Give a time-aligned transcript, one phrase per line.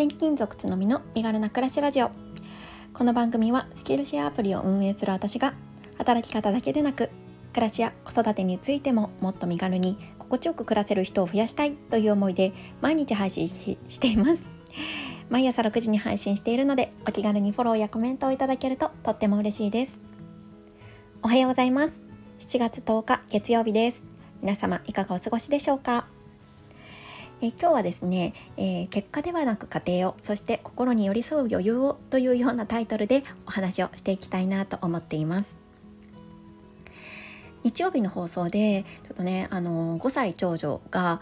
[0.00, 2.12] 転勤族つのみの身軽な暮らしラジオ。
[2.94, 5.54] この番組はスキルシェアアプリを運営する私が
[5.96, 7.10] 働き方だけでなく
[7.52, 14.42] 暮らしや子育てについてももっと身軽に心地よく暮らせる人を増やしたいという思いで毎日配信しています。
[15.30, 20.00] 毎朝6時に配信しているのでお気軽にフォローやコメントをいただけるととっても嬉しいです。
[21.24, 22.04] おはようございます。
[22.38, 24.04] 7月10日月曜日です。
[24.42, 26.06] 皆様いかがお過ごしでしょうか？
[27.40, 35.56] え今日はですね、えー、結果ではなく家庭をそして心に寄り添う余裕をというようなタイトルでお話をしていきたいなと思っています。
[37.62, 41.20] 日曜日の放送でちょっとねあの5歳長女が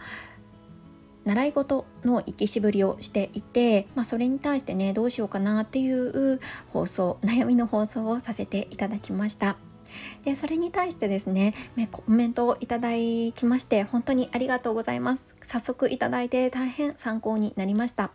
[1.25, 9.57] 習い事の生きしぶりをしていて、まあ、それに対してねどうしようかなっていう放送悩みの放送をさせていただきました。
[10.23, 11.53] でそれに対してですね
[11.91, 15.36] コメントをいただきまして本当にありがとうございます。
[15.47, 18.11] 早速いただいて大変参考になりました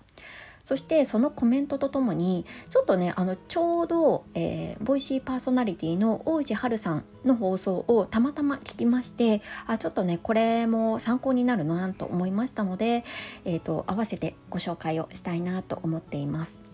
[0.64, 13.04] そしてそのコメントとともにちょっとねあのちょうど、えー、ボイシーパーソナリティの大内春さんの放送をたまたま聞きましてあちょっとねこれも参考になるなと思いましたので、
[13.44, 16.72] えーと合わせてご紹介をしたいなと思っています。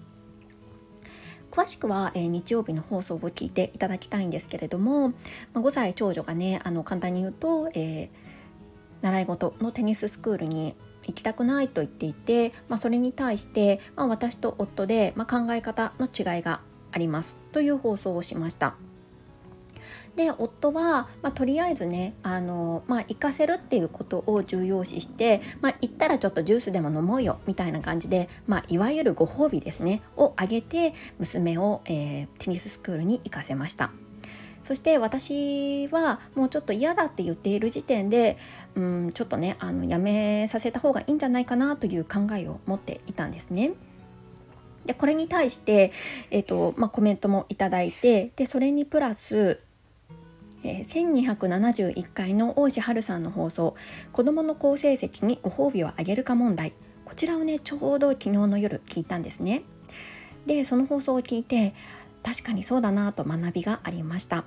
[1.51, 5.15] 詳しくは、えー、日曜日の放送を聞いていただきたいんですけれども、ま
[5.55, 8.11] あ、5歳長女がねあの簡単に言うと、えー、
[9.03, 16.61] 習い事のテニススクールに行きたくないと言っていて、まあ、それに対して、まあ、私と夫で、ま考え方の違いが
[16.93, 18.75] ありますという放送をしました。
[20.17, 33.93] で夫は、まあ、とりあえずねあの、まあ、行かせるっていうことを重要視して、まあ、行ったらちょっとジュースでも飲もうよみたいな感じで、まあ、いわゆるご褒美ですねをあげて娘を、えー、テニススクールに行かせました。
[34.69, 38.37] そして私はもうちょっと嫌だって言っている時点で
[38.75, 43.73] うんちょっとねあのやめさせた方がいいんじゃないかなという考えを持っていたんですね。
[44.85, 45.91] でこれに対して、
[46.31, 49.61] えーとまあ、コメントもいただいてでそれにプラス
[50.65, 53.75] えー、1271回の大石春さんの放送
[54.13, 56.75] 「子どもの好成績にご褒美をあげるか問題」
[57.07, 59.63] こちらをねちょうど昨日の夜聞いたんですね。
[60.45, 61.73] でその放送を聞いて
[62.23, 64.45] 確かにそうだなと学びがありました。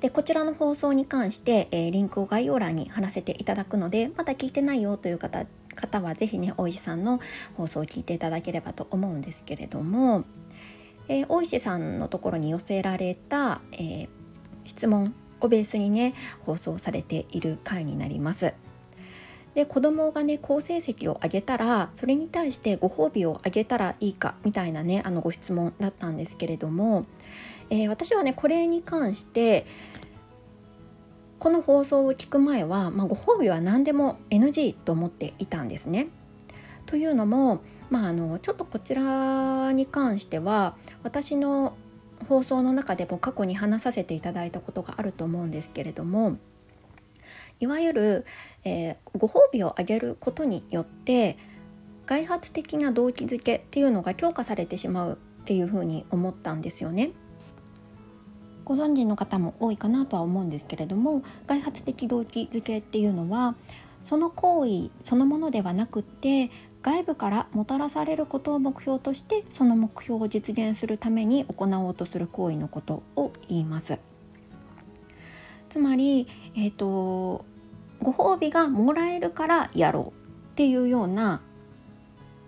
[0.00, 7.20] でこちらの放送に関して、えー、リンクを概要欄に貼らせていただくのでまだ聞いてないよという方方は是非ね大石さんの
[7.56, 10.24] 放送を聞いていただければと思うんですけれども、
[11.08, 14.08] えー、大石さんのところに寄せられた、えー、
[14.64, 18.54] 質問をベースにね放送されている回になります。
[19.54, 27.06] で子供がね好成績を上げたらそれに対してご褒美をあげたらいいかみたいなねあのご質問だったんですけれども、
[27.70, 29.66] えー、私はねこれに関して
[31.38, 36.08] この放送を聞く前は、まあ、ご褒美は何でも NG と思っていたんですね。
[36.86, 41.76] というのも、まあ、あのちょっとこちらに関しては私の
[42.28, 46.38] 放送の中でも過去に話させていただいたことがあると思うんですけれども
[47.60, 48.26] いわゆる、
[48.64, 51.36] えー、ご褒美をあげることによって
[52.06, 57.10] 外発的な動機づけっていうのが強化されてしまうっていうふうに思ったんですよね。
[58.68, 63.54] ご存知の方も多いかなとは思うんですけれども外発的動機づけっていうのは
[64.04, 66.50] その行為そのものではなくって
[66.82, 73.98] 外部からもたらされることを目標としてその目標を実現するために行おうとする行為のことを言います。
[75.70, 77.46] つまり、えーと、
[78.02, 81.40] ご褒美がもらえるからやろうっていうような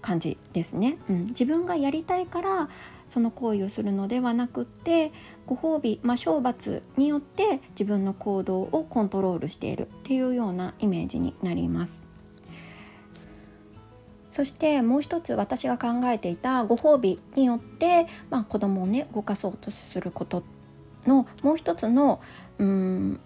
[0.02, 2.68] 感じですね、うん、自分がやりたいから
[3.10, 5.12] その行為をするのではなくって
[5.46, 12.04] ご褒美、まあ、懲罰によって自分の行動をコントロールしているっていうようなイメージになります。
[14.30, 20.44] そしてもう一つ私が考えていたご褒美によって、まあ、子供をね動かそうとすること
[21.04, 22.20] のもう一つの
[22.58, 23.20] うん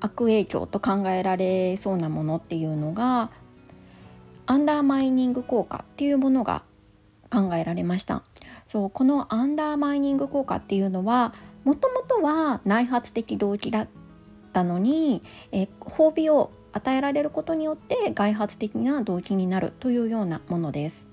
[0.00, 3.30] 悪影響と考えられそうなものっていうのが
[4.46, 6.62] アンダーマイニング効果っていうものが
[7.30, 8.22] 考えられました
[8.74, 11.32] そうこのアンダーマイニング効果っていうのは
[11.62, 13.88] もともとは内発的動機だっ
[14.52, 15.22] たのに
[15.52, 21.06] え褒美を与えられることによって外発的な動機になるというようなものです。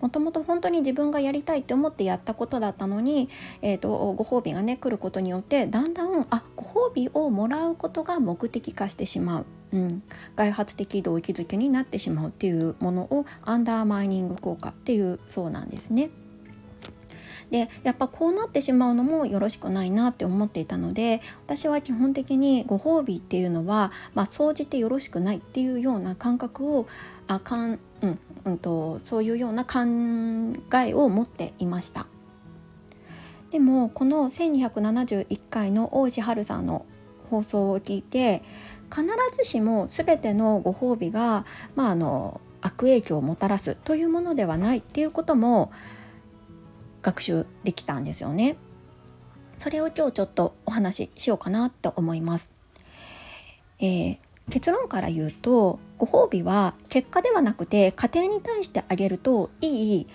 [0.00, 3.28] もともと本当に自分がやりたいって思ってやったことだったのに、
[3.62, 10.02] えーと、ご褒美がね来ることによってだんだんあご褒美をもらうことが目的化してしまう、うん、
[10.34, 16.10] 外発的動機づけになってしまうっていうものをアンダーマイニング効果っていうそうなんですね。
[17.52, 26.88] でやっぱこうなってしまうのもよろしくないなって思っていたので私は基本的にご褒美っていうのはまあ、総じてよろしくないっていうような感覚を
[27.28, 29.80] あ考うんうんと、そういうような考
[30.76, 32.06] えを持っていました。
[33.50, 36.86] でもこの1271回の大石春さんの
[37.30, 38.42] 放送を聞いて
[38.90, 39.06] 必
[39.36, 41.44] ずしも全てのご褒美が、
[41.76, 45.70] まあ、あの悪影響をもたらすというものではないっていうことも
[47.02, 48.56] 学習できたんですよね。
[49.56, 52.52] それを今日ちょっとお話ししようかなと思います。
[53.78, 54.18] えー、
[54.50, 60.06] 結論から言うとご褒美は結果ではなくて家庭に対してあげるといい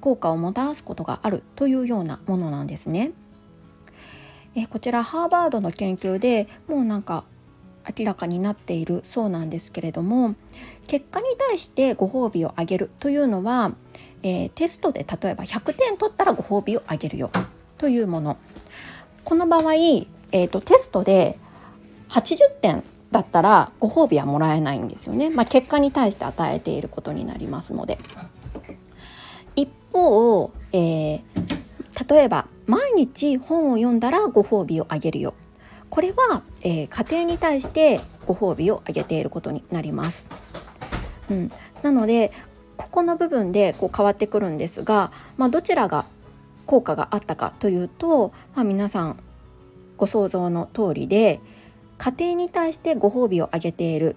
[0.00, 3.12] 効果をもたらすことがあるというようなものなんですね。
[4.54, 7.24] えこちらハーバードの研究でもうなんか
[7.98, 10.36] 明らかになっているそうなんですけれども
[10.86, 13.72] 結果に対してご褒美をあげるというのは、
[14.24, 17.30] えー、テストで例えば100点取ったらご褒美をあげるよ。
[17.76, 18.38] というもの。
[19.22, 21.38] この場合、えーと、テストで
[22.08, 27.98] 80点だったらご褒美はもらえないんですよね、まあ、結果に対して与えていることになりますので。
[29.56, 31.22] 一方、えー、
[32.14, 35.34] 例えば毎日本を読んだらご褒美をあげるよ。
[35.90, 40.26] これは、えー、家庭に対してご褒美をあげていることになります。
[41.30, 41.48] うん、
[41.82, 42.32] なので
[42.76, 46.04] ここの部分でこう変わってくるんですが、まあ、どちらが
[46.66, 49.18] 効果があったかというと、まあ、皆さん
[49.96, 51.40] ご想像の通りで
[51.98, 54.16] 家庭に対してご褒美をあげている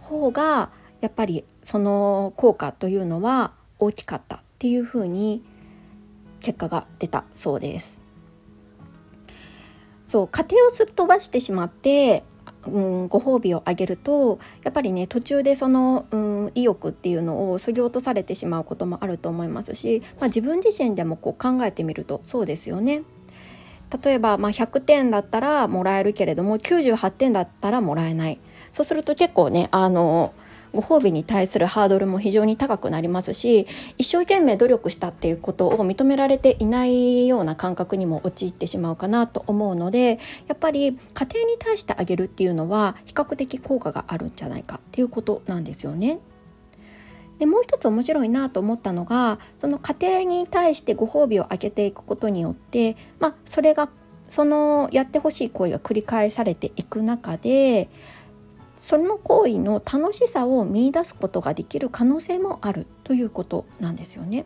[0.00, 0.70] 方が
[1.00, 5.42] やっぱりその効果というのは大きかったっていうふうに
[6.40, 8.00] 結果が出たそうです。
[10.06, 12.22] そう家庭をすっ飛ばしてしまって
[12.66, 23.02] うん、ご褒美をあげるとやっぱりね途中でその、うん、意欲っていうのをそぎ落とされてしまうこともあると思いますし、まあ、自分自身でもこう考えてみるとそうですよね。
[24.02, 30.32] 例えば、まあ、100点だったらもらえるけれども98点だったらもらえないそうすると結構ねあの
[30.72, 33.66] ご褒美に対するハードルも非常に高くなりますし
[33.98, 46.18] 一生懸命努力したっていうことを認められていないような感覚にも陥ってしまうかなと思うのでやっぱり家庭に対してあげるっていうのは比較的効果があるんじゃないかっていうことなんですよね。
[47.38, 53.88] でもう一つ面白いなと思ったのがその家庭に対してご褒美をあげていくことによって、まあ、それが
[54.28, 57.90] そのやってほしい行為が繰り返されていく中で
[58.82, 64.44] その行為の楽しさを見いだすことができる可能性もあるということなんですよね。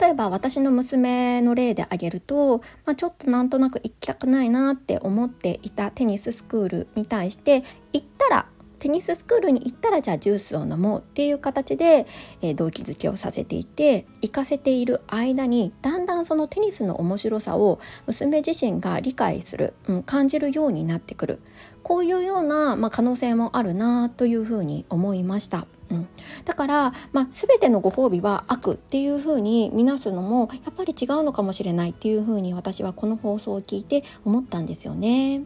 [0.00, 7.62] 例えば私の娘の例で挙げると、まあ、ちょっとなんとなく行きたくないなって思っていたテニススクールに対して
[7.92, 8.46] 行ったら
[8.78, 12.06] テニススクールに行ったらじゃあジュースを飲もうっていう形で、
[12.40, 21.40] えー、動機づけをさせていて行かせている間にだんだんそのテニスの面白さを娘自身が理解する、うん、感じるようになってくる
[21.82, 25.66] こういうような、まあ、可能性もあるなというふうに思いました。
[25.90, 26.08] うん、
[26.44, 35.42] だから、まあ、全てのご褒美は悪っていうふうに見なすのもやっぱり違うのかもしれないっていうふうに私はこの放送を聞いて思ったんですよね。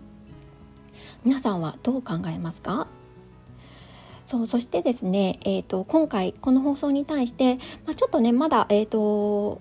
[1.25, 2.89] 皆さんはどう考えますか？
[4.33, 9.61] そうそしてですね、えーと、今回この放送に対して、まあ、ちょっとねまだ、えーと、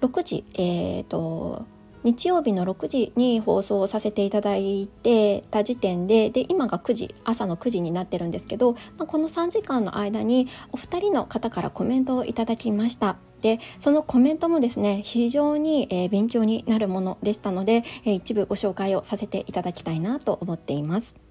[0.00, 1.66] 6時、えーと、
[2.02, 13.18] 日曜日の6時に放送させていただいてた時点でで今が9時朝の9時になってるんですけど、まあ、この3時間の間にお二人の方からコメントをいただきました。
[13.42, 21.29] でそのコメントもですね非常に、えー、勉強になるものでしたので、えー、一部ご紹介をさせていただきたいなと思っています。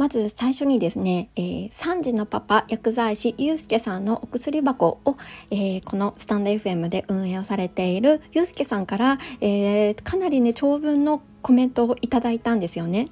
[0.00, 5.16] まず最初にですね、えー、3時のパパ薬剤師ゆうすけさんのお薬箱を、
[5.50, 13.08] えー、このスタンド FM で運営をされているゆうすけさんから、えー、かなりね長文のコメントをいただいたんですよね。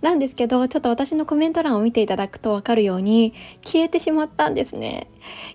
[0.00, 5.06] なんですけど、ちょっと私のコメント欄を見ていただくとわかるように消えてしまったんですね。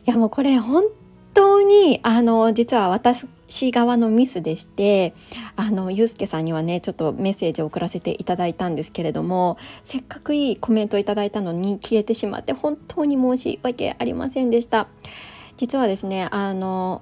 [0.07, 0.85] いやもうこれ本
[1.33, 3.25] 当にあの実は私
[3.71, 5.13] 側のミスでして
[5.55, 14.87] あのゆうすけさんにはねちょっとメッセージを送らせていただいたんですけれどもせっかくいいコメントをいただいたのに消えてしまって本当に申し訳ありませんでした。
[15.57, 17.01] 実はですねあの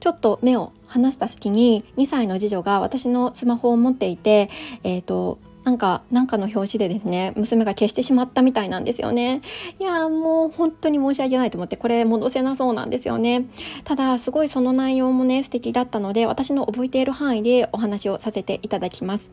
[0.00, 4.50] ちょっと目を離した隙に2歳の次女が私のスマホを持っていて、
[4.82, 9.42] えーとなんか、なんかの表紙でですね、娘が消してしまったみたいなんですよね。
[9.78, 13.44] いやもう本当に申し訳ないと思って、これ戻せなそうなんですよね。
[13.84, 19.32] ただ、すごいその内容もね、素敵だったので、私の覚えている範囲でお話をさせていただきます。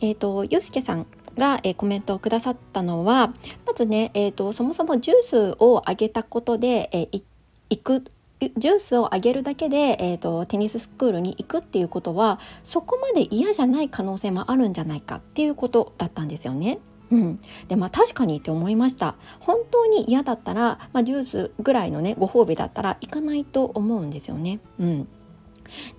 [0.00, 1.06] えっ、ー、と、ゆうすけさん
[1.36, 3.34] が、えー、コメントをくださったのは、
[3.66, 7.22] まずね、えっ、ー、と、そもそもジュースをあげたことで、えー、
[7.70, 8.04] 行く
[8.56, 16.78] ジュースをあげるだけで、えーと、テニススクールに行くっていうことはそこまで嫌じゃない可能性もあるんじゃないかっていうことだったんですよね。
[17.10, 24.60] うん、でまあ確かにって思いました本当に嫌だったら、まあ、ジュースぐらいのねご褒美だったら行かないと思うんですよね。
[24.80, 25.08] うん、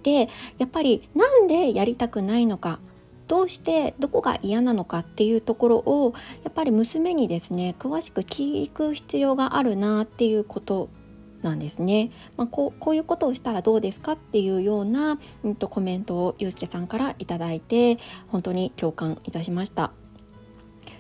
[0.02, 2.80] でやっぱりなんでやりたくないのか
[3.28, 10.90] どうしてどこが嫌なのかっていうところをやっぱり娘にですね詳しく聞く必要があるなっていうこと
[11.44, 12.12] なんですね。
[12.38, 19.92] まあ、こうこういうことをしたらどうですかっていうような、うんと、コメントをゆうすけさんから頂いて本当に共感いたしました。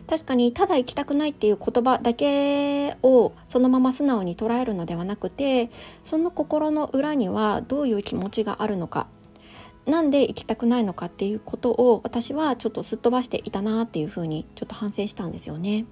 [0.07, 5.71] 確かにただ行きたくないっていう言葉だけをそのまま素直に捉えるのではなくて
[6.03, 9.07] その心の裏にはどういう気持ちがあるのか
[9.85, 15.85] なんで行きたくないのかっていうことを私はちょっとすっ飛ばしていたなっていうふうにちょっと反省したんですよね。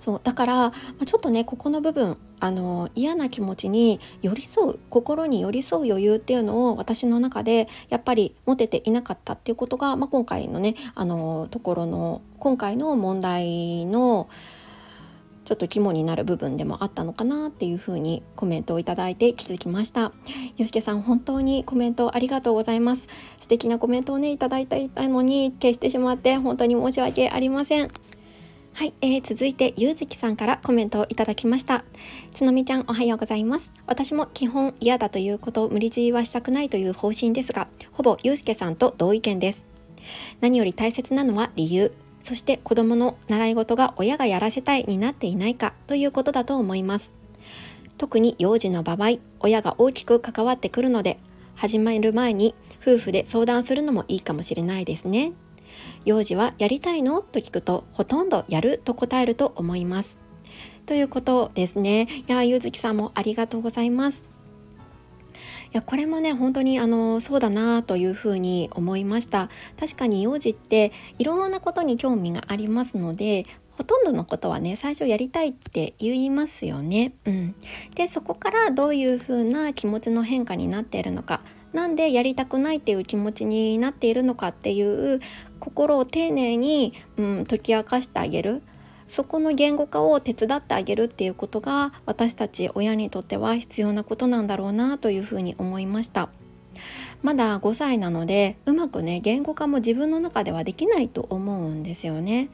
[0.00, 14.28] そうだから、まあ、ちょっとねここの部分あの嫌な気持ちに寄り添う心に寄り添う余裕っていうのを私の中でやっぱり持てていなかったっていうことが、まあ、今回のねあのところの今回の問題の
[15.48, 20.12] ちょっと肝になる部分でもあったのかなっていうふうにコメントをいただいて気づきました。
[20.58, 23.08] ゆうすけさん本当にコメントありがとうございます。
[23.40, 24.76] 素敵なコメントをねいただいた
[25.08, 27.90] のに消してしまって本当に申し訳ありません。
[28.78, 31.82] はい、えー、続いてゆうずきさんからコメントをいただきました
[32.32, 39.66] つのみちゃんおはようございます私も基本嫌だということを無理強いはしたくないという方針ですがほぼゆうすけさんと同意見です
[40.40, 41.92] 何より大切なのは理由
[42.22, 47.10] そして子供の習い事が親がやらせたいになっていないかということだと思います。
[47.96, 51.18] 特に幼児の場合、親が大きく関わってくるので、
[51.54, 55.32] 始める前に夫婦で相談するのもいいかもしれないですね。
[56.04, 57.22] 幼児はやりたいの？
[57.22, 60.18] と聞くと、ほとんどやると答えると思います。
[60.86, 62.08] ということですね。
[62.28, 64.26] いや、ゆずきさんもありがとうございます。
[65.68, 77.12] いやこれもね本当にあのそうだなというふうに思いました確かに幼児っていろんなことに興味がありますのでほとんどのことはね最初やりたいって言いますよね。
[77.26, 77.54] うん、
[77.94, 81.42] でそこからどういうふうな気持ちの変化になっているのか
[81.72, 85.20] なんでやりたくないっていう気持ちになっているのかっていう
[85.60, 88.62] 心を丁寧に、うん、解き明かしてあげる。
[89.08, 96.28] そこの言語化を手伝ってあげるっていうことが私たち親にとっては必要なことなんだろうなというふうに思いました。
[97.22, 102.50] まだ5歳なのでうまくね言語化も自分の中ではできないと思うんですよね。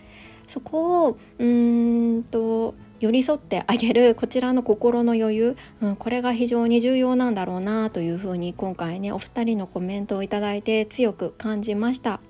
[0.47, 12.21] そこをうーんと寄り添ってあげるこちらの心の余裕、うん、これが非常に重要なんだろうなというふうに今回ねお二人のコメントをいただいて強く感じました。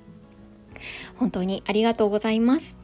[1.16, 2.76] 本当にありがとうございます。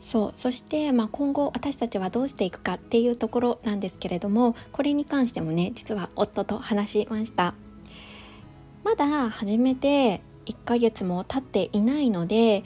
[0.00, 7.52] そうそして、まあ、今後私たちはどうしていくかっていうところなんですけれどもこれに関してもね実は夫と話しました。
[8.84, 12.64] まだ始めて1ヶ月も経っていないので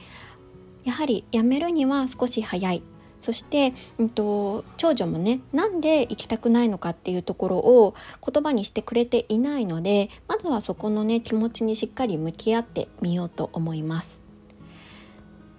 [0.84, 2.84] やはり辞めるには少し早い。
[3.22, 7.94] そして、うんと、長女もねなんで行きたくないのかっていうところを
[8.26, 14.22] 言葉にしてくれていないのでまずはそこのね気持ちにしっかり向き合ってみようと思います。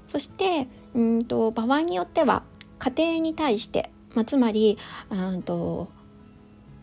[0.07, 2.43] そしてうんと場合によっては
[2.77, 4.77] 家庭に対して、まあ、つまり
[5.09, 5.87] うんと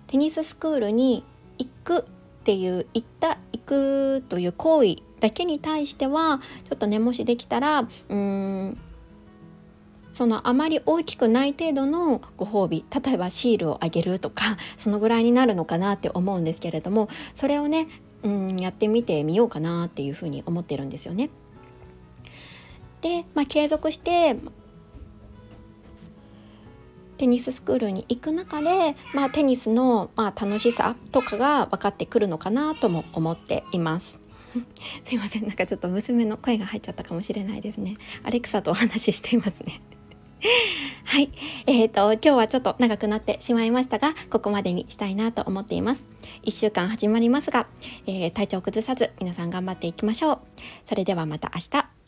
[0.06, 1.22] テニススクールに
[1.58, 2.02] 行くっ
[2.44, 8.78] ていう行った行くという行為だけに対してはちょっとねもしできたらうん
[10.21, 17.89] そのあまり大きくない程度のご褒美例えばシールをあげるとか そのぐらいになるのかなって思うんですけれどもそれをね
[18.23, 21.31] うんやってみてみようかなっていうふうに思ってるんですよね。
[23.00, 24.37] で、まあ、継続して
[27.17, 34.21] テニススクールに行く中で、まあ、テニスの、まあ、楽しさとかが分かってくるのかなとも思っています。
[35.05, 37.97] すいませんなんかちょっと娘の声が入っちゃったかもしれないですね。
[38.23, 39.81] アレクサとお話ししていますね。
[41.04, 41.30] はい。
[41.66, 46.06] えっ、ー、と、今日はちょっと長くなってしまいましたが、ここまでにしたいなと思っています。
[46.44, 47.66] 1週間始まりますが、
[48.06, 50.38] えー、体調崩さず皆さん頑張っていきましょう。
[50.87, 52.00] それではまた明日。